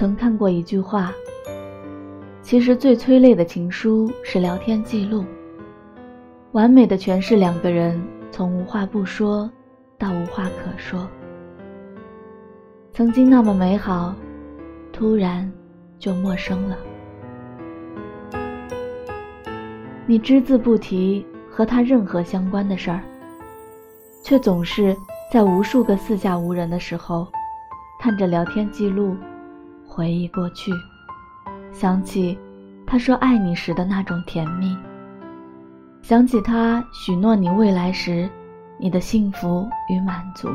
[0.00, 1.12] 曾看过一句话：
[2.40, 5.26] 其实最催泪的情书是聊天记录，
[6.52, 9.50] 完美的诠释两个人从无话不说
[9.98, 11.06] 到无话可说。
[12.94, 14.14] 曾经那么美好，
[14.90, 15.52] 突然
[15.98, 16.78] 就陌生了。
[20.06, 23.02] 你只字不提和他任何相关的事儿，
[24.22, 24.96] 却总是
[25.30, 27.28] 在无数个四下无人的时候，
[28.00, 29.14] 看着聊天记录，
[30.00, 30.72] 回忆过去，
[31.72, 32.38] 想起
[32.86, 34.74] 他说爱你时的那种甜蜜，
[36.00, 38.26] 想起他许诺你未来时，
[38.78, 40.48] 你的幸福与满足。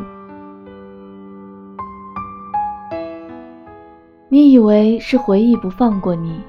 [4.29, 6.41] 你以为是回忆不放过你，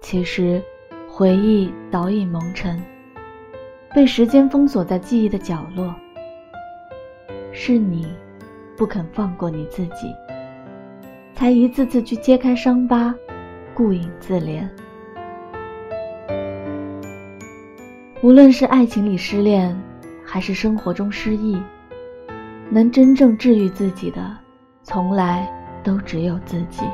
[0.00, 0.62] 其实。
[1.08, 2.80] 回忆早已蒙尘，
[3.94, 5.92] 被时间封锁在记忆的角落。
[7.52, 8.06] 是你
[8.78, 10.06] 不肯放过你自己，
[11.42, 13.12] 才一次次去揭开伤疤，
[13.74, 14.62] 顾影自怜。
[18.22, 19.76] 无论是爱情里失恋，
[20.24, 21.60] 还是生活中失意，
[22.70, 24.24] 能真正治愈自己的，
[24.84, 25.44] 从来
[25.82, 26.84] 都只有自己。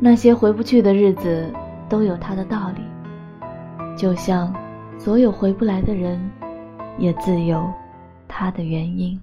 [0.00, 1.52] 那些回不去的日子，
[1.86, 2.80] 都有它的道理。
[3.94, 4.50] 就像
[4.98, 6.18] 所有回不来的人，
[6.96, 7.70] 也自有
[8.26, 9.20] 他的原因。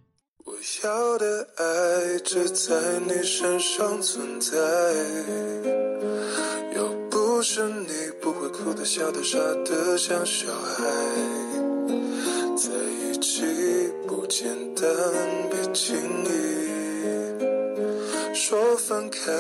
[0.47, 2.75] 我要的爱只在
[3.07, 4.55] 你身上存在，
[6.75, 7.87] 要不是你
[8.21, 10.83] 不会哭的、笑的、傻的像小孩，
[12.55, 12.69] 在
[13.01, 13.41] 一起
[14.05, 14.87] 不简单，
[15.49, 16.29] 别轻易
[18.35, 19.31] 说分开。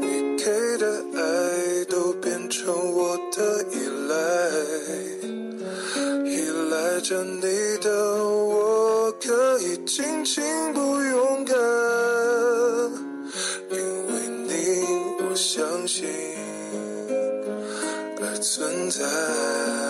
[0.00, 3.51] 你给的爱都变成我的
[7.02, 7.42] 着你
[7.80, 7.90] 的
[8.24, 11.56] 我可以尽情不勇敢，
[13.70, 13.76] 因
[14.06, 14.52] 为你
[15.18, 16.08] 我相信
[18.20, 19.81] 爱存在。